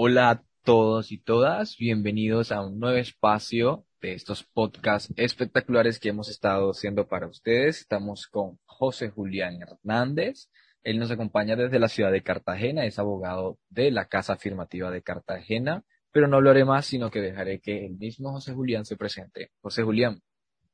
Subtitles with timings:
[0.00, 6.10] Hola a todos y todas, bienvenidos a un nuevo espacio de estos podcasts espectaculares que
[6.10, 7.80] hemos estado haciendo para ustedes.
[7.80, 10.50] Estamos con José Julián Hernández.
[10.84, 15.02] Él nos acompaña desde la ciudad de Cartagena, es abogado de la Casa Afirmativa de
[15.02, 15.82] Cartagena,
[16.12, 19.50] pero no hablaré más, sino que dejaré que el mismo José Julián se presente.
[19.62, 20.22] José Julián,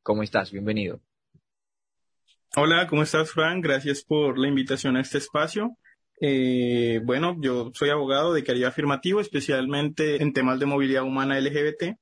[0.03, 0.53] ¿cómo estás?
[0.53, 1.01] Bienvenido.
[2.57, 3.65] Hola, ¿cómo estás, Frank?
[3.65, 5.79] Gracias por la invitación a este espacio.
[6.21, 11.97] Eh, bueno, yo soy abogado de caridad afirmativo, especialmente en temas de movilidad humana LGBT.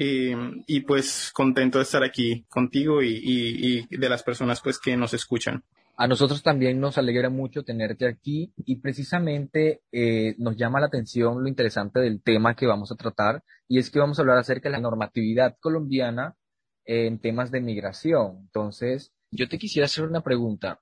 [0.00, 0.36] Eh,
[0.68, 5.64] y pues contento de estar aquí contigo y, de las personas pues que nos escuchan.
[5.96, 11.42] A nosotros también nos alegra mucho tenerte aquí y precisamente eh, nos llama la atención
[11.42, 14.68] lo interesante del tema que vamos a tratar y es que vamos a hablar acerca
[14.68, 16.36] de la normatividad colombiana
[16.84, 18.38] en temas de migración.
[18.42, 20.80] Entonces, yo te quisiera hacer una pregunta.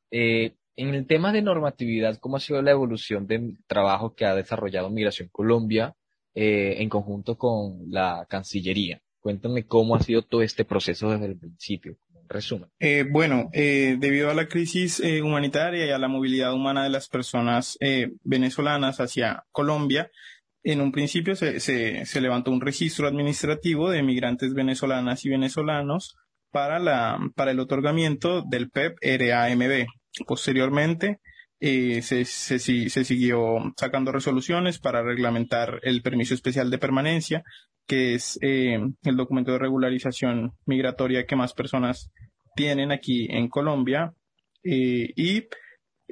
[0.76, 4.90] En el tema de normatividad, ¿cómo ha sido la evolución del trabajo que ha desarrollado
[4.90, 5.94] Migración Colombia
[6.34, 9.00] eh, en conjunto con la Cancillería?
[9.20, 11.96] Cuéntame cómo ha sido todo este proceso desde el principio.
[12.28, 12.68] Resumen.
[12.80, 16.90] Eh, bueno, eh, debido a la crisis eh, humanitaria y a la movilidad humana de
[16.90, 20.10] las personas eh, venezolanas hacia Colombia,
[20.64, 26.16] en un principio se, se, se, levantó un registro administrativo de migrantes venezolanas y venezolanos
[26.50, 29.86] para, la, para el otorgamiento del PEP RAMB,
[30.26, 31.20] Posteriormente,
[31.58, 37.44] eh, se, siguió sacando resoluciones para reglamentar el permiso especial de permanencia,
[37.86, 42.10] que es eh, el documento de regularización migratoria que más personas
[42.54, 44.12] tienen aquí en Colombia.
[44.64, 45.44] Eh, y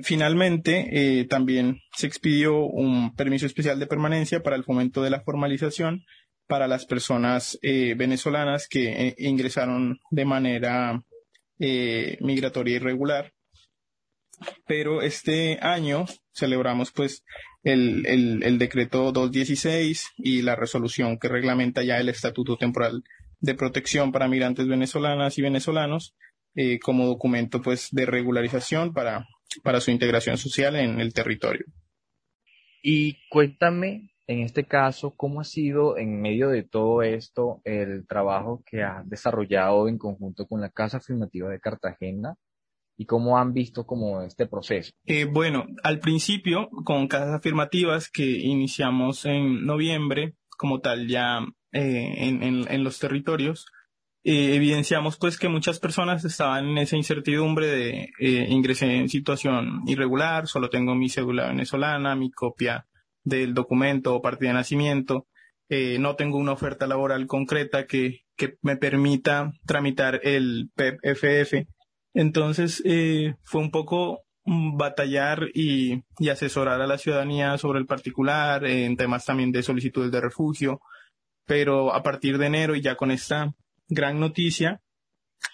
[0.02, 6.04] finalmente también se expidió un permiso especial de permanencia para el fomento de la formalización
[6.48, 11.00] para las personas venezolanas que ingresaron de manera
[12.20, 13.33] migratoria irregular
[14.66, 17.24] pero este año celebramos pues
[17.62, 23.02] el, el, el, decreto 216 y la resolución que reglamenta ya el estatuto temporal
[23.40, 26.14] de protección para migrantes venezolanas y venezolanos
[26.54, 29.26] eh, como documento pues de regularización para,
[29.62, 31.64] para su integración social en el territorio.
[32.82, 38.62] Y cuéntame, en este caso, cómo ha sido en medio de todo esto el trabajo
[38.66, 42.36] que ha desarrollado en conjunto con la Casa Afirmativa de Cartagena
[42.96, 44.92] y cómo han visto como este proceso?
[45.04, 51.40] Eh, bueno, al principio, con casas afirmativas que iniciamos en noviembre, como tal ya
[51.72, 53.66] eh, en, los territorios,
[54.22, 58.08] eh, evidenciamos pues que muchas personas estaban en esa incertidumbre de
[58.48, 62.86] ingresé en situación irregular, solo tengo mi cédula venezolana, mi copia
[63.22, 65.26] del documento o partida de nacimiento,
[65.98, 71.66] no tengo una oferta laboral concreta que, que me permita tramitar el PEP-FF
[72.14, 78.64] entonces eh, fue un poco batallar y, y, asesorar a la ciudadanía sobre el particular,
[78.66, 80.80] en temas también de solicitudes de refugio,
[81.46, 83.54] pero a partir de enero y ya con esta
[83.88, 84.80] gran noticia,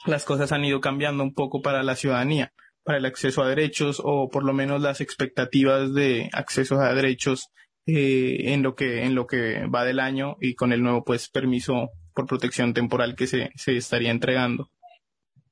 [0.06, 2.52] las cosas han ido cambiando un poco para la ciudadanía,
[2.84, 7.48] para el acceso a derechos o por lo menos las expectativas de acceso a derechos
[7.86, 11.28] eh, en lo que en lo que va del año y con el nuevo pues
[11.28, 14.70] permiso por protección temporal que se, se estaría entregando.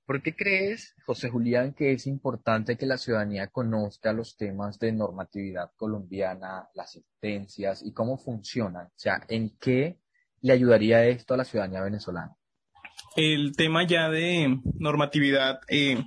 [0.09, 4.91] ¿Por qué crees, José Julián, que es importante que la ciudadanía conozca los temas de
[4.91, 8.87] normatividad colombiana, las sentencias y cómo funcionan?
[8.87, 9.99] O sea, ¿en qué
[10.41, 12.35] le ayudaría esto a la ciudadanía venezolana?
[13.17, 16.03] El tema ya de normatividad eh,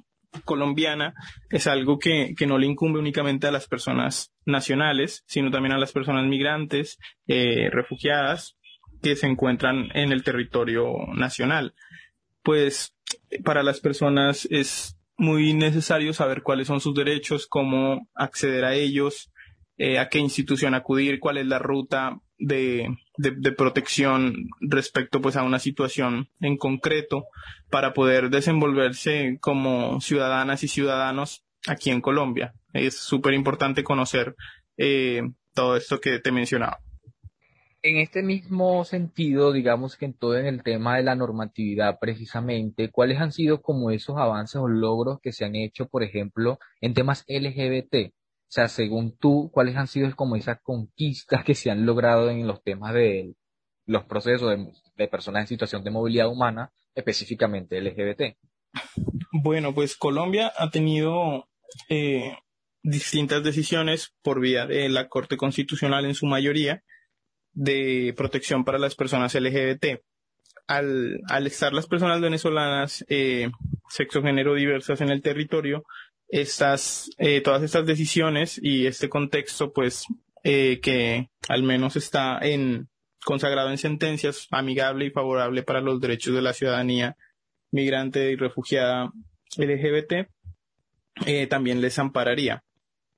[0.46, 1.14] colombiana
[1.52, 5.80] es algo que, que, no le incumbe únicamente a las personas nacionales, sino también a
[5.80, 6.98] las personas migrantes,
[7.28, 8.58] eh, refugiadas,
[9.04, 11.76] que se encuentran en el territorio nacional.
[12.44, 12.96] Pues
[13.44, 19.31] para las personas es muy necesario saber cuáles son sus derechos, cómo acceder a ellos,
[19.78, 25.35] eh, a qué institución acudir, cuál es la ruta de, de, de, protección respecto pues
[25.35, 27.25] a una situación en concreto
[27.69, 32.56] para poder desenvolverse como ciudadanas y ciudadanos aquí en Colombia.
[32.73, 34.35] Es súper importante conocer
[34.78, 35.22] eh,
[35.53, 36.79] todo esto que te mencionaba
[37.84, 42.92] en este mismo sentido, digamos que en todo en el tema de la normatividad precisamente,
[42.92, 46.94] ¿cuáles han sido como esos avances o logros que se han hecho, por ejemplo, en
[46.94, 48.14] temas LGBT?
[48.14, 52.46] O sea, según tú, ¿cuáles han sido como esas conquistas que se han logrado en
[52.46, 53.34] los temas de
[53.86, 58.38] los procesos de, de personas en situación de movilidad humana, específicamente LGBT?
[59.32, 61.48] Bueno, pues Colombia ha tenido
[61.90, 62.38] eh,
[62.84, 66.84] distintas decisiones por vía de la Corte Constitucional en su mayoría,
[67.53, 70.02] de protección para las personas LGBT.
[70.68, 73.50] Al, al estar las personas venezolanas eh,
[73.90, 75.84] sexo género diversas en el territorio,
[76.30, 80.06] estas, eh, todas estas decisiones y este contexto pues
[80.44, 82.88] eh, que al menos está en,
[83.26, 87.18] consagrado en sentencias amigable y favorable para los derechos de la ciudadanía
[87.72, 89.12] migrante y refugiada
[89.58, 90.28] LGBT,
[91.50, 92.64] también les ampararía.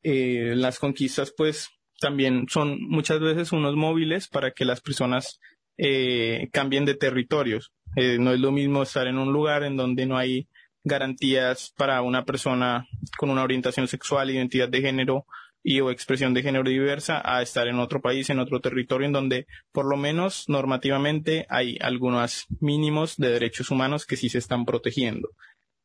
[0.03, 5.39] Las conquistas, pues, también son muchas veces unos móviles para que las personas
[5.77, 7.71] eh, cambien de territorios.
[7.95, 10.47] no es lo mismo estar en un lugar en donde no hay
[10.83, 12.87] garantías para una persona
[13.17, 15.25] con una orientación sexual, identidad de género
[15.63, 19.13] y o expresión de género diversa a estar en otro país, en otro territorio en
[19.13, 24.65] donde por lo menos normativamente hay algunos mínimos de derechos humanos que sí se están
[24.65, 25.29] protegiendo.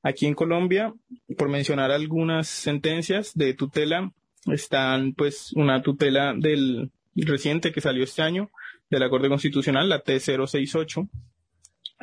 [0.02, 0.92] Aquí en Colombia,
[1.36, 4.12] por mencionar algunas sentencias de tutela,
[4.46, 8.50] están pues una tutela del reciente que salió este año
[8.90, 11.08] de la Corte Constitucional, la T068,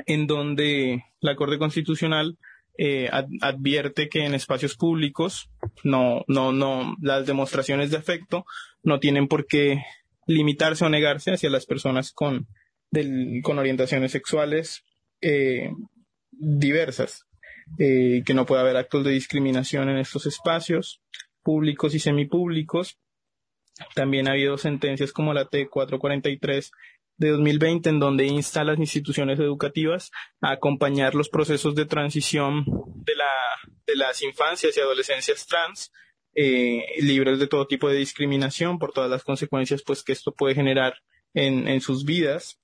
[0.06, 2.38] en donde la Corte Constitucional
[2.78, 3.10] eh,
[3.42, 5.50] advierte que en espacios públicos
[5.84, 8.46] no, no, no, las demostraciones de afecto
[8.84, 9.82] no tienen por qué
[10.28, 12.48] limitarse o negarse hacia las personas con,
[13.44, 14.84] con orientaciones sexuales
[15.22, 15.72] eh,
[16.32, 17.26] diversas,
[17.80, 21.02] eh, que no puede haber actos de discriminación en estos espacios
[21.46, 22.98] públicos y semipúblicos.
[23.94, 26.72] También ha habido sentencias como la T443
[27.18, 30.12] de 2020 en donde insta a las instituciones educativas
[30.42, 33.32] a acompañar los procesos de transición de, la,
[33.86, 35.94] de las infancias y adolescencias trans
[36.34, 40.56] eh, libres de todo tipo de discriminación por todas las consecuencias pues que esto puede
[40.56, 40.96] generar
[41.34, 42.60] en, en sus vidas.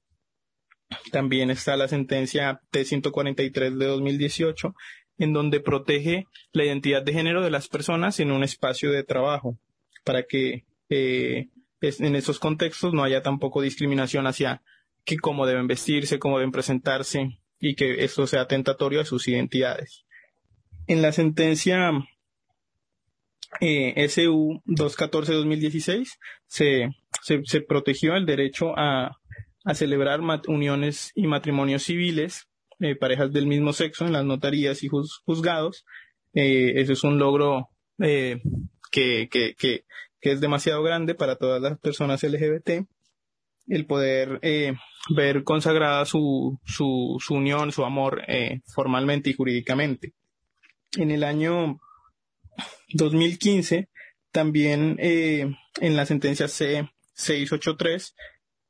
[1.12, 4.75] También está la sentencia T143 de 2018
[5.21, 9.56] en donde protege la identidad de género de las personas en un espacio de trabajo
[10.03, 14.63] para que eh, en esos contextos no haya tampoco discriminación hacia
[15.06, 20.06] que cómo deben vestirse, cómo deben presentarse y que esto sea tentatorio a sus identidades.
[20.88, 21.91] En la sentencia
[23.59, 26.17] eh, SU 214-2016
[26.47, 26.89] se,
[27.21, 29.19] se, se, protegió el derecho a,
[29.65, 32.47] a celebrar uniones y matrimonios civiles,
[32.81, 35.86] eh, parejas del mismo sexo en las notarías y juzgados.
[36.33, 37.69] Eh, eso es un logro
[38.00, 38.42] eh,
[38.92, 39.30] que,
[40.22, 42.86] es demasiado grande para todas las personas LGBT,
[43.68, 44.74] el poder eh,
[45.16, 48.22] ver consagrada su, su, unión, su amor
[48.74, 50.13] formalmente y jurídicamente.
[50.98, 51.80] En el año
[52.94, 53.89] 2015,
[54.31, 58.13] también en la sentencia C683,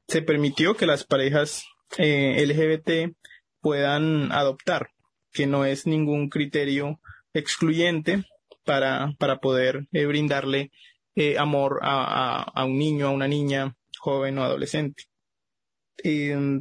[0.07, 1.65] se permitió que las parejas
[1.97, 3.15] LGBT
[3.61, 4.89] puedan adoptar,
[5.31, 6.99] que no es ningún criterio
[7.33, 8.25] excluyente
[8.65, 10.71] para, para poder brindarle
[11.15, 15.03] eh, amor a, a, un niño, a una niña, joven o adolescente.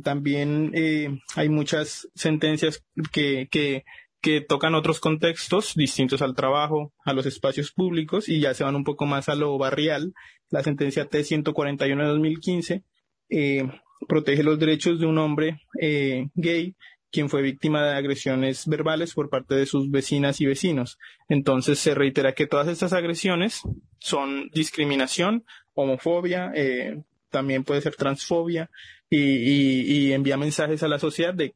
[0.03, 3.85] también eh, hay muchas sentencias que, que,
[4.21, 8.77] que tocan otros contextos distintos al trabajo, a los espacios públicos y ya se van
[8.77, 10.13] un poco más a lo barrial.
[10.51, 12.85] La sentencia T141 de 2015
[13.31, 13.63] eh,
[14.09, 16.75] protege los derechos de un hombre eh, gay
[17.13, 20.97] quien fue víctima de agresiones verbales por parte de sus vecinas y vecinos.
[21.29, 23.63] Entonces se reitera que todas estas agresiones
[23.99, 25.45] son discriminación,
[25.75, 28.71] homofobia, eh, también puede ser transfobia
[29.09, 31.55] y, envía mensajes a la sociedad de,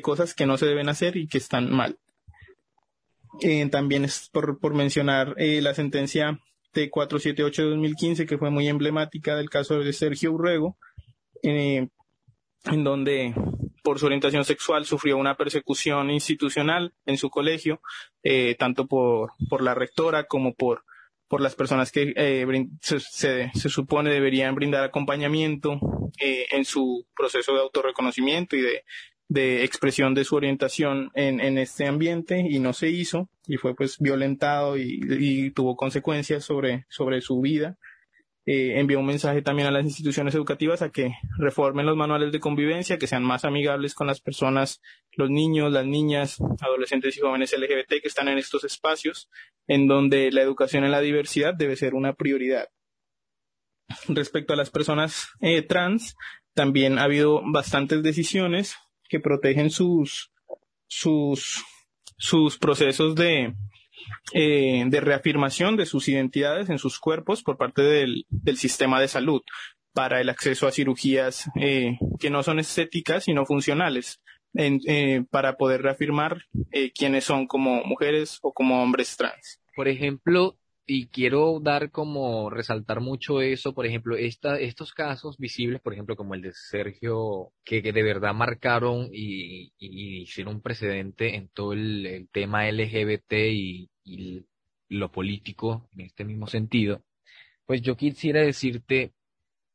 [0.00, 1.98] cosas que no se deben hacer y que están mal.
[3.42, 6.40] Eh, también es por, mencionar la sentencia
[6.74, 10.76] T478 de 2015 que fue muy emblemática del caso de Sergio Urrego,
[11.42, 13.34] en donde
[13.82, 17.80] por su orientación sexual sufrió una persecución institucional en su colegio,
[18.22, 20.84] eh, tanto por, por la rectora como por,
[21.28, 22.46] por las personas que eh,
[22.80, 25.80] se, se, supone deberían brindar acompañamiento
[26.20, 28.84] eh, en su proceso de autorreconocimiento y de,
[29.28, 33.74] de expresión de su orientación en, en, este ambiente y no se hizo y fue
[33.74, 37.78] pues violentado y, y tuvo consecuencias sobre, sobre su vida
[38.44, 42.40] eh, envió un mensaje también a las instituciones educativas a que reformen los manuales de
[42.40, 44.80] convivencia, que sean más amigables con las personas,
[45.12, 49.30] los niños, las niñas, adolescentes y jóvenes LGBT que están en estos espacios,
[49.68, 52.68] en donde la educación en la diversidad debe ser una prioridad.
[54.08, 56.16] Respecto a las personas eh, trans,
[56.54, 58.76] también ha habido bastantes decisiones
[59.08, 60.32] que protegen sus,
[60.88, 61.64] sus,
[62.18, 63.54] sus procesos de,
[64.32, 69.42] eh, de reafirmación de sus identidades en sus cuerpos por parte del, sistema de salud
[69.92, 74.20] para el acceso a cirugías eh, que no son estéticas sino funcionales
[74.54, 79.60] en, eh, para poder reafirmar eh, quiénes son como mujeres o como hombres trans.
[79.74, 85.80] Por ejemplo, y quiero dar como resaltar mucho eso, por ejemplo, esta, estos casos visibles,
[85.80, 91.36] por ejemplo, como el de Sergio, que, de verdad marcaron y, y, hicieron un precedente
[91.36, 94.44] en todo el, el tema LGBT y, y
[94.88, 97.02] lo político en este mismo sentido,
[97.66, 99.14] Pues yo quisiera decirte,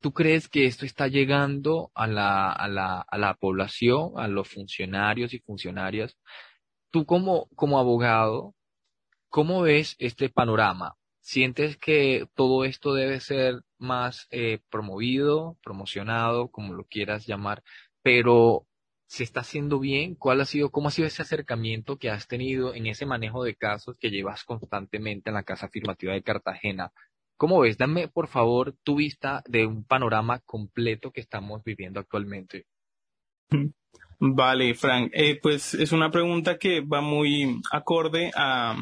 [0.01, 4.49] ¿tú crees que esto está llegando a la, a la, a la población, a los
[4.49, 6.17] funcionarios y funcionarias?
[6.91, 8.55] Tú como, como abogado,
[9.29, 10.95] ¿cómo ves este panorama?
[11.19, 17.63] ¿Sientes que todo esto debe ser más eh, promovido, promocionado, como lo quieras llamar,
[18.01, 18.65] pero
[19.07, 20.15] se está haciendo bien?
[20.15, 23.55] ¿Cuál ha sido, cómo ha sido ese acercamiento que has tenido en ese manejo de
[23.55, 26.91] casos que llevas constantemente en la Casa Afirmativa de Cartagena?
[27.35, 27.77] ¿Cómo ves?
[27.77, 32.65] Dame, por favor, tu vista de un panorama completo que estamos viviendo actualmente.
[34.19, 35.11] Vale, Frank.
[35.13, 38.75] Eh, pues es una pregunta que va muy acorde a,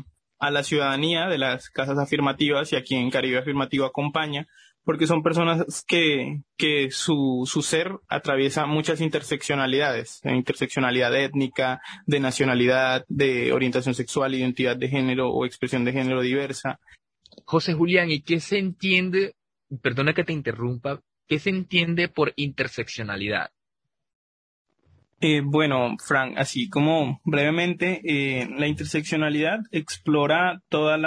[0.45, 4.47] a la ciudadanía de las casas afirmativas y a quien Caribe Afirmativo acompaña,
[4.83, 13.03] porque son personas que, que su, su ser atraviesa muchas interseccionalidades, interseccionalidad étnica, de nacionalidad,
[13.07, 16.79] de orientación sexual, identidad de género o expresión de género diversa.
[17.45, 19.33] José Julián, ¿y qué se entiende,
[19.81, 23.49] perdona que te interrumpa, qué se entiende por interseccionalidad?
[25.21, 30.99] Eh, bueno, Frank, así como brevemente, eh, la interseccionalidad explora todas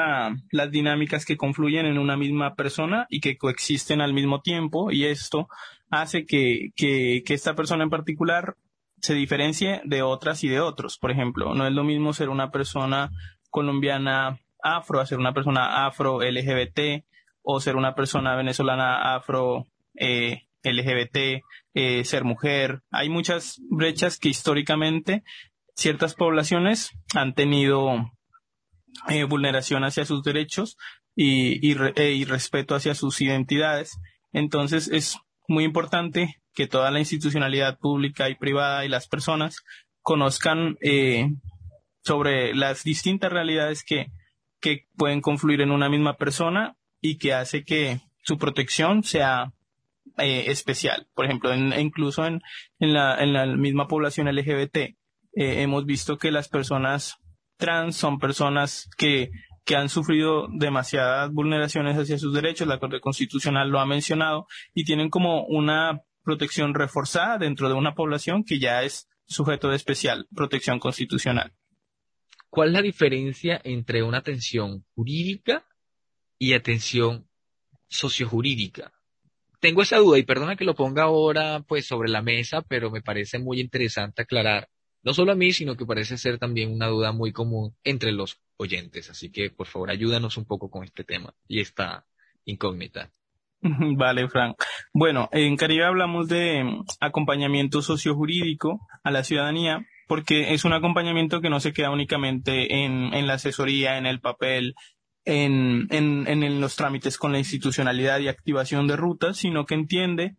[0.51, 5.05] las dinámicas que confluyen en una misma persona y que coexisten al mismo tiempo y
[5.05, 5.49] esto
[5.91, 8.57] hace que, que, que esta persona en particular
[9.01, 10.99] se diferencie de otras y de otros.
[10.99, 13.11] Por ejemplo, no es lo mismo ser una persona
[13.51, 17.05] colombiana afro a ser una persona afro LGBT
[17.43, 21.43] o ser una persona venezolana afro eh, LGBT,
[21.75, 22.83] eh, ser mujer.
[22.91, 25.23] Hay muchas brechas que históricamente
[25.75, 28.11] ciertas poblaciones han tenido
[29.09, 30.77] eh, vulneración hacia sus derechos
[31.15, 33.99] y, eh, y, respeto hacia sus identidades.
[34.33, 39.63] Entonces es muy importante que toda la institucionalidad pública y privada y las personas
[40.03, 40.77] conozcan
[42.03, 44.07] sobre las distintas realidades que,
[44.61, 49.53] que pueden confluir en una misma persona y que hace que su protección sea
[50.19, 51.07] eh, especial.
[51.15, 52.43] Por ejemplo, incluso en,
[52.79, 54.95] en, la, en la misma población LGBT, eh,
[55.35, 57.19] hemos visto que las personas
[57.57, 59.31] trans son personas que,
[59.65, 64.85] que han sufrido demasiadas vulneraciones hacia sus derechos, la Corte Constitucional lo ha mencionado, y
[64.85, 70.27] tienen como una protección reforzada dentro de una población que ya es sujeto de especial
[70.35, 71.53] protección constitucional.
[72.51, 75.67] ¿Cuál es la diferencia entre una atención jurídica
[76.39, 77.29] y atención
[77.89, 78.93] sociojurídica?
[79.61, 83.03] Tengo esa duda y perdona que lo ponga ahora pues sobre la mesa, pero me
[83.03, 84.69] parece muy interesante aclarar,
[85.03, 88.41] no solo a mí, sino que parece ser también una duda muy común entre los
[88.57, 89.11] oyentes.
[89.11, 92.07] Así que por favor ayúdanos un poco con este tema y esta
[92.45, 93.11] incógnita.
[93.61, 94.57] Vale, Frank.
[94.93, 101.41] Bueno, en Caribe hablamos de mm, acompañamiento sociojurídico a la ciudadanía porque es un acompañamiento
[101.41, 104.75] que no se queda únicamente en, en la asesoría, en el papel,
[105.29, 110.37] en, en, en, los trámites con la institucionalidad y activación de rutas, sino que entiende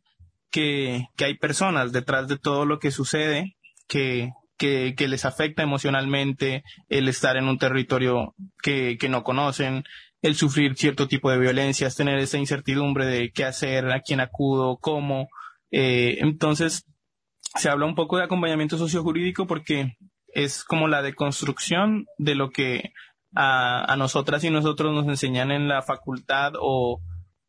[0.50, 3.56] que, que hay personas detrás de todo lo que sucede
[3.88, 9.84] que, que, les afecta emocionalmente el estar en un territorio que, que no conocen,
[10.24, 14.80] el sufrir cierto tipo de violencias, tener esa incertidumbre de qué hacer, a quién acudo,
[14.82, 15.28] cómo.
[15.70, 16.84] Eh, entonces,
[17.56, 19.98] se habla un poco de acompañamiento sociojurídico porque
[20.34, 22.92] es como la deconstrucción de lo que
[23.36, 27.02] a, a nosotras y nosotros nos enseñan en la facultad o,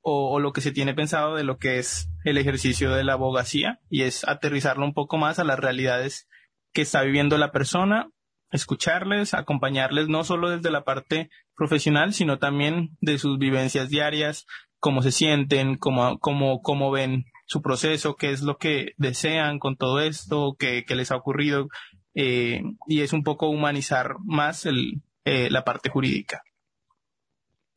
[0.02, 3.80] o, lo que se tiene pensado de lo que es el ejercicio de la abogacía
[3.88, 6.28] y es aterrizarlo un poco más a las realidades
[6.72, 8.08] que está viviendo la persona,
[8.50, 14.46] escucharles, acompañarles no solo desde la parte profesional, sino también de sus vivencias diarias,
[14.78, 19.76] cómo se sienten, cómo, cómo, cómo ven su proceso, qué es lo que desean con
[19.76, 21.68] todo esto, qué, qué les ha ocurrido,
[22.14, 26.42] eh, y es un poco humanizar más el, eh, la parte jurídica.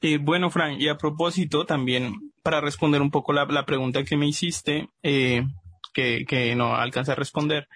[0.01, 4.27] Eh, bueno, Frank, y a propósito, también para responder un poco la, pregunta que me
[4.27, 5.43] hiciste, eh,
[5.93, 7.67] que, no alcancé a responder,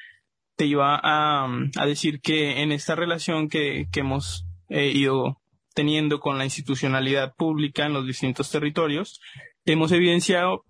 [0.55, 1.47] te iba a,
[1.85, 5.39] decir que en esta relación que, hemos ido
[5.73, 9.21] teniendo con la institucionalidad pública en los distintos territorios,
[9.65, 10.65] hemos evidenciado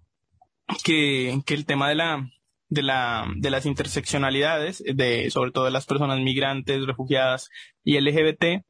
[0.83, 2.29] que, que el tema de la,
[2.69, 7.49] de, la, de las interseccionalidades, de, sobre todo de las personas migrantes, refugiadas
[7.83, 8.65] y LGBT,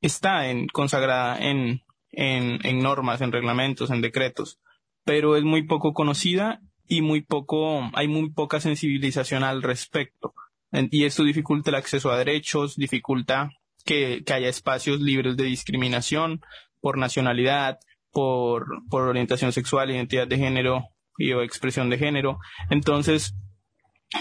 [0.00, 4.60] está en, consagrada en, en, en normas, en reglamentos, en decretos,
[5.04, 10.34] pero es muy poco conocida y muy poco, hay muy poca sensibilización al respecto.
[10.72, 13.50] Y esto dificulta el acceso a derechos, dificulta
[13.84, 16.40] que, que haya espacios libres de discriminación
[16.80, 17.78] por nacionalidad,
[18.10, 22.38] por, por orientación sexual, identidad de género y o expresión de género.
[22.70, 23.34] Entonces,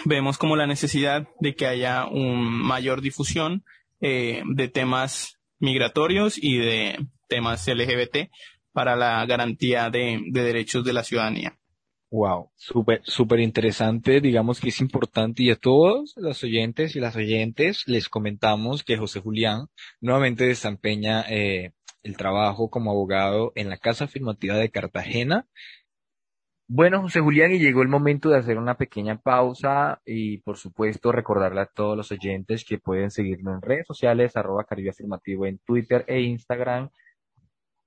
[0.05, 3.63] vemos como la necesidad de que haya una mayor difusión
[4.01, 8.29] eh, de temas migratorios y de temas LGBT
[8.71, 11.57] para la garantía de, de derechos de la ciudadanía.
[12.09, 14.21] Wow, súper, súper interesante.
[14.21, 18.97] Digamos que es importante y a todos los oyentes y las oyentes les comentamos que
[18.97, 19.67] José Julián
[19.99, 21.73] nuevamente desempeña eh,
[22.03, 25.47] el trabajo como abogado en la Casa Afirmativa de Cartagena.
[26.69, 31.13] Bueno, José Julián, y llegó el momento de hacer una pequeña pausa y por supuesto
[31.13, 35.59] recordarle a todos los oyentes que pueden seguirnos en redes sociales, arroba Caribe Afirmativo en
[35.59, 36.89] Twitter e Instagram,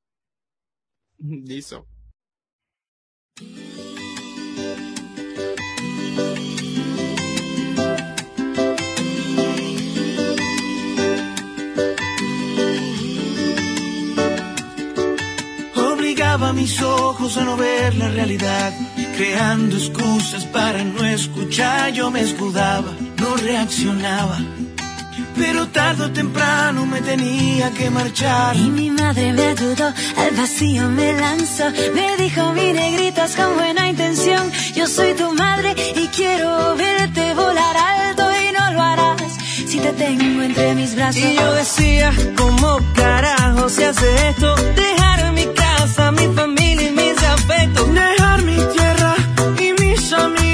[1.19, 1.87] Listo.
[16.41, 18.73] Obligaba mis ojos a no ver la realidad,
[19.15, 24.39] creando excusas para no escuchar, yo me escudaba no reaccionaba.
[25.37, 28.57] Pero tarde o temprano me tenía que marchar.
[28.57, 31.65] Y mi madre me ayudó, al vacío me lanzó.
[31.95, 34.51] Me dijo, mi negritas con buena intención.
[34.75, 39.20] Yo soy tu madre y quiero verte volar alto y no lo harás
[39.67, 41.23] si te tengo entre mis brazos.
[41.23, 44.55] Y yo decía, ¿cómo carajo se hace esto?
[44.75, 47.93] Dejar mi casa, mi familia y mis afectos.
[47.95, 49.15] Dejar mi tierra
[49.59, 50.50] y mis amigos,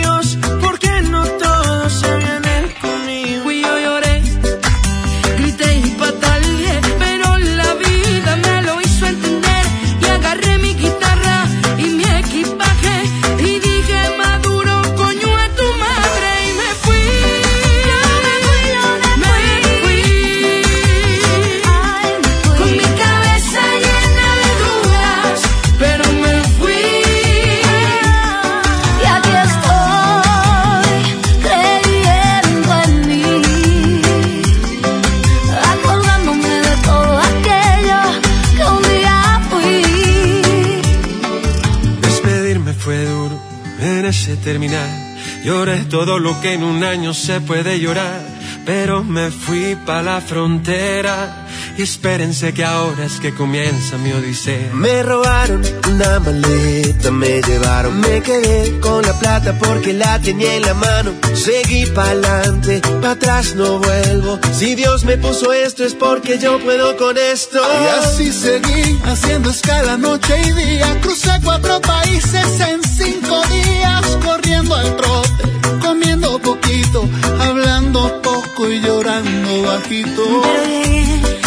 [45.88, 48.20] todo lo que en un año se puede llorar,
[48.64, 51.45] pero me fui pa' la frontera.
[51.78, 54.70] Y espérense que ahora es que comienza mi odisea.
[54.72, 60.62] Me robaron una maleta, me llevaron, me quedé con la plata porque la tenía en
[60.62, 61.12] la mano.
[61.34, 64.38] Seguí pa'lante, pa' atrás no vuelvo.
[64.52, 67.60] Si Dios me puso esto es porque yo puedo con esto.
[67.60, 70.98] Y así seguí haciendo escala noche y día.
[71.02, 75.44] Crucé cuatro países en cinco días, corriendo al trote,
[75.82, 77.06] comiendo poquito,
[77.38, 80.22] hablando poco y llorando bajito.
[80.42, 81.45] Pero llegué, como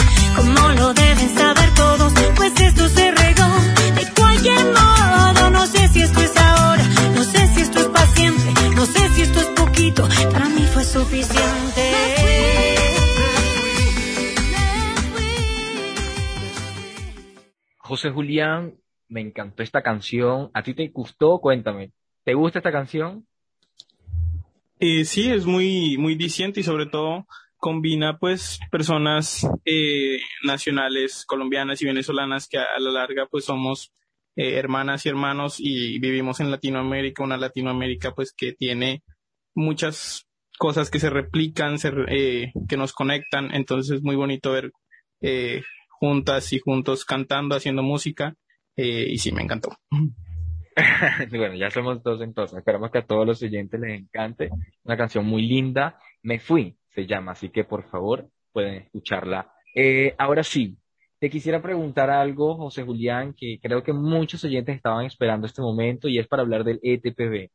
[0.80, 3.50] lo deben saber todos, pues esto se regó
[3.96, 5.50] de cualquier modo.
[5.52, 9.22] No sé si esto es ahora, no sé si esto es paciente, no sé si
[9.22, 11.84] esto es poquito, para mí fue suficiente.
[17.78, 18.76] José Julián,
[19.10, 20.52] me encantó esta canción.
[20.54, 21.40] ¿A ti te gustó?
[21.40, 21.92] Cuéntame.
[22.24, 23.26] ¿Te gusta esta canción?
[24.80, 27.26] Eh, sí, es muy, muy diciente y sobre todo
[27.60, 33.94] combina pues personas eh, nacionales colombianas y venezolanas que a, la larga pues somos
[34.36, 39.04] eh, hermanas y hermanos y vivimos en Latinoamérica, una Latinoamérica pues que tiene
[39.54, 44.72] muchas cosas que se replican, se, eh, que nos conectan, entonces es muy bonito ver
[45.22, 48.36] eh, juntas y juntos cantando, haciendo música
[48.82, 49.76] eh, y sí, me encantó.
[51.30, 52.60] bueno, ya somos dos entonces.
[52.60, 54.50] Esperamos que a todos los oyentes les encante.
[54.84, 56.00] Una canción muy linda.
[56.24, 59.52] Me fui, llama, así que por favor pueden escucharla.
[59.76, 60.78] Eh, ahora sí,
[61.20, 66.08] te quisiera preguntar algo, José Julián, que creo que muchos oyentes estaban esperando este momento
[66.08, 67.52] y es para hablar del ETPB.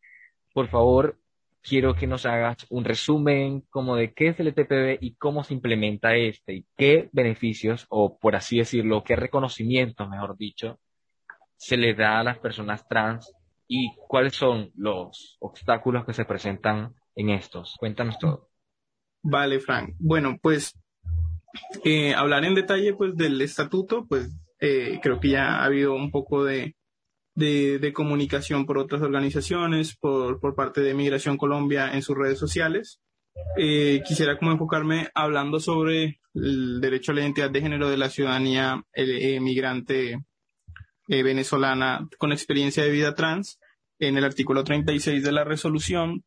[0.52, 1.18] Por favor,
[1.62, 5.54] quiero que nos hagas un resumen como de qué es el ETPB y cómo se
[5.54, 10.78] implementa este y qué beneficios, o por así decirlo, qué reconocimientos, mejor dicho,
[11.56, 13.32] se le da a las personas trans
[13.66, 17.74] y cuáles son los obstáculos que se presentan en estos.
[17.78, 18.50] Cuéntanos todo.
[19.24, 19.94] Vale, Frank.
[19.98, 20.74] Bueno, pues
[21.82, 26.10] eh, hablar en detalle pues del estatuto, pues eh, creo que ya ha habido un
[26.10, 26.76] poco de,
[27.34, 33.00] de, comunicación por otras organizaciones, por, por parte de Migración Colombia en sus redes sociales.
[33.56, 38.10] eh, quisiera como enfocarme hablando sobre el derecho a la identidad de género de la
[38.10, 40.20] ciudadanía eh, migrante
[41.08, 43.58] eh, venezolana con experiencia de vida trans
[43.98, 46.24] en el artículo 36 de la resolución,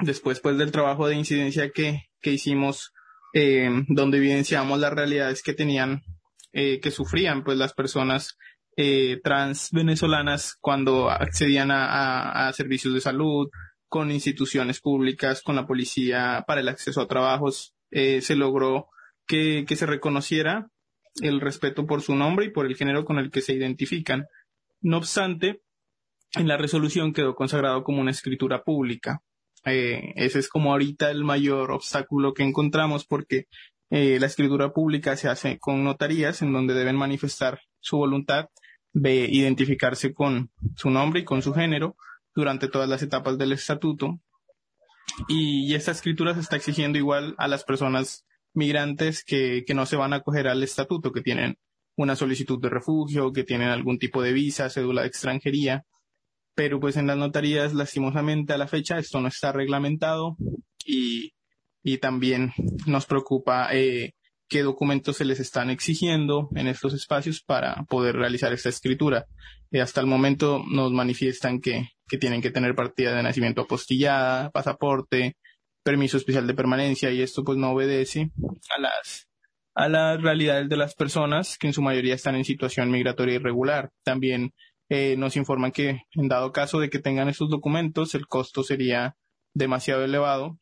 [0.00, 2.92] después pues del trabajo de incidencia que, que hicimos,
[3.34, 6.02] eh, donde evidenciamos las realidades que tenían,
[6.52, 8.36] eh, que sufrían pues las personas
[8.76, 13.48] eh, trans venezolanas cuando accedían a, a, a servicios de salud,
[13.88, 18.88] con instituciones públicas, con la policía para el acceso a trabajos, eh, se logró
[19.26, 20.68] que, que, se reconociera
[21.22, 24.26] el respeto por su nombre y por el género con el que se identifican.
[24.80, 25.62] No obstante,
[26.34, 29.22] en la resolución quedó consagrado como una escritura pública.
[29.66, 33.48] Eh, ese es como ahorita el mayor obstáculo que encontramos porque
[33.90, 38.48] eh, la escritura pública se hace con notarías en donde deben manifestar su voluntad
[38.92, 41.96] de identificarse con su nombre y con su género
[42.34, 44.20] durante todas las etapas del estatuto.
[45.28, 48.24] Y, y esta escritura se está exigiendo igual a las personas
[48.54, 51.58] migrantes que, que no se van a acoger al estatuto, que tienen
[51.96, 55.84] una solicitud de refugio, que tienen algún tipo de visa, cédula de extranjería,
[56.56, 60.36] pero pues en las notarías, lastimosamente a la fecha, esto no está reglamentado
[60.84, 61.34] y,
[61.84, 62.52] y también
[62.86, 64.14] nos preocupa eh,
[64.48, 69.26] qué documentos se les están exigiendo en estos espacios para poder realizar esta escritura.
[69.70, 74.50] Eh, hasta el momento nos manifiestan que, que tienen que tener partida de nacimiento apostillada,
[74.50, 75.36] pasaporte,
[75.82, 78.30] permiso especial de permanencia y esto pues no obedece
[78.76, 79.28] a las
[79.74, 83.90] a las realidades de las personas que en su mayoría están en situación migratoria irregular.
[84.04, 84.54] También
[84.88, 89.16] eh, nos informan que en dado caso de que tengan estos documentos el costo sería
[89.54, 90.58] demasiado elevado,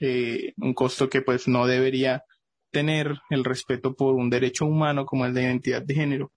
[0.00, 2.22] eh, un costo que pues no debería
[2.70, 6.32] tener el respeto por un derecho humano como el de identidad de género.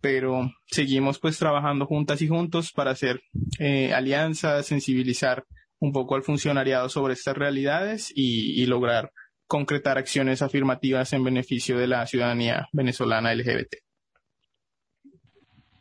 [0.00, 3.22] Pero seguimos pues trabajando juntas y juntos para hacer
[3.58, 5.44] eh, alianzas, sensibilizar
[5.78, 9.10] un poco al funcionariado sobre estas realidades y, y, lograr
[9.46, 13.85] concretar acciones afirmativas en beneficio de la ciudadanía venezolana LGBT.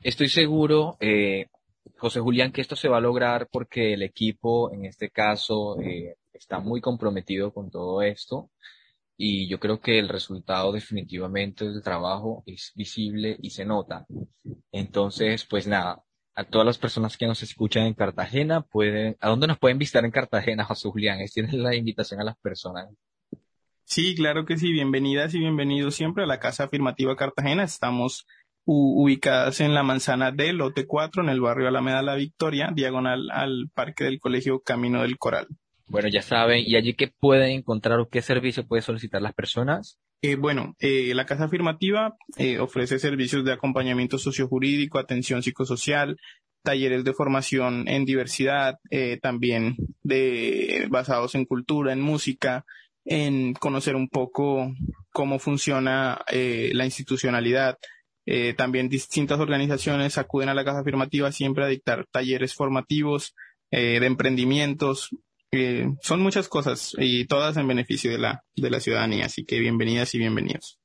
[0.06, 1.48] Estoy seguro, eh,
[1.98, 6.18] José Julián, que esto se va a lograr porque el equipo, en este caso, eh,
[6.32, 8.52] está muy comprometido con todo esto
[9.18, 14.06] y yo creo que el resultado definitivamente del trabajo es visible y se nota.
[14.72, 16.04] Entonces, pues nada,
[16.36, 20.06] a todas las personas que nos escuchan en Cartagena, pueden, ¿a dónde nos pueden visitar
[20.06, 21.18] en Cartagena, José Julián?
[21.34, 22.90] Tienes la invitación a las personas.
[23.86, 24.72] Sí, claro que sí.
[24.72, 27.64] Bienvenidas y bienvenidos siempre a la Casa Afirmativa Cartagena.
[27.64, 28.28] Estamos
[28.66, 33.70] ubicadas en la manzana D, lote 4, en el barrio Alameda La Victoria, diagonal al
[33.74, 35.48] Parque del Colegio Camino del Coral.
[35.88, 40.00] Bueno, ya saben, ¿y allí qué pueden encontrar o qué servicio pueden solicitar las personas?
[40.22, 46.18] Eh, bueno, eh, la Casa Afirmativa eh, ofrece servicios de acompañamiento sociojurídico, atención psicosocial,
[46.66, 52.66] talleres de formación en diversidad, eh, también de, basados en cultura, en música,
[53.06, 54.74] en conocer un poco
[55.14, 57.78] cómo funciona eh, la institucionalidad.
[58.26, 63.36] Eh, también distintas organizaciones acuden a la Casa Afirmativa siempre a dictar talleres formativos
[63.72, 65.10] de emprendimientos,
[65.58, 69.28] eh, son muchas cosas y todas en beneficio de la, de la ciudadanía.
[69.28, 70.82] Así que bienvenidas y bienvenidos.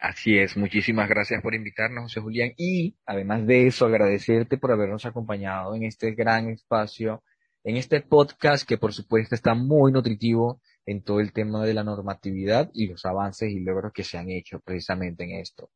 [0.00, 2.52] Así es, muchísimas gracias por invitarnos, José Julián.
[2.56, 7.22] Y además de eso, agradecerte por habernos acompañado en este gran espacio,
[7.64, 11.84] en este podcast que por supuesto está muy nutritivo en todo el tema de la
[11.84, 15.70] normatividad y los avances y logros que se han hecho precisamente en esto.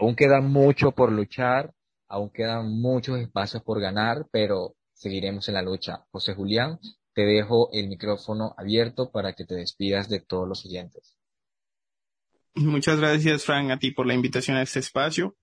[0.00, 1.74] Aún queda mucho por luchar,
[2.08, 6.04] aún quedan muchos espacios por ganar, pero seguiremos en la lucha.
[6.10, 6.78] José Julián,
[7.14, 11.16] te dejo el micrófono abierto para que te despidas de todos los oyentes.
[12.54, 15.36] Muchas gracias, Frank, a ti por la invitación a este espacio.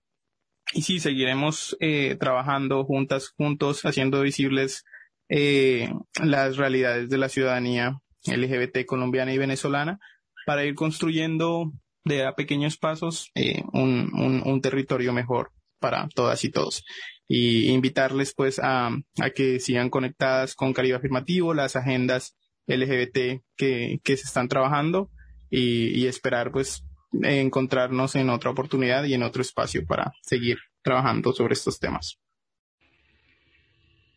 [0.72, 4.84] Y sí, seguiremos eh, trabajando juntas, juntos, haciendo visibles
[5.28, 5.90] eh,
[6.22, 10.00] las realidades de la ciudadanía LGBT colombiana y venezolana
[10.46, 11.72] para ir construyendo
[12.06, 16.84] de a pequeños pasos eh, un, un, territorio mejor para todas y todos
[17.26, 18.90] y invitarles pues a,
[19.20, 22.36] a que sigan conectadas con Caribe Afirmativo, las agendas
[22.68, 25.10] LGBT que, que se están trabajando
[25.50, 26.84] y, y esperar pues
[27.22, 32.20] encontrarnos en otra oportunidad y en otro espacio para seguir trabajando sobre estos temas.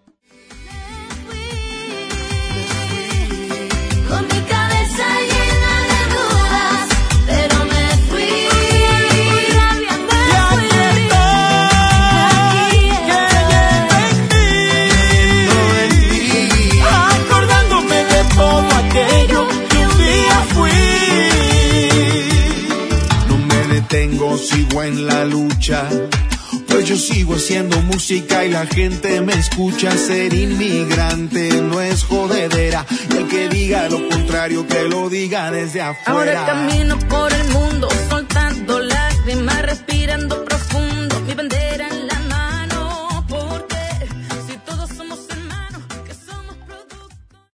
[24.38, 25.88] Sigo en la lucha.
[26.75, 29.97] Pero yo sigo haciendo música y la gente me escucha.
[29.97, 32.85] Ser inmigrante no es jodedera.
[33.13, 36.43] Y el que diga lo contrario, que lo diga desde afuera.
[36.43, 39.63] Ahora camino por el mundo soltando lágrimas